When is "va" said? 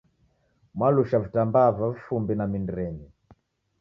1.81-1.91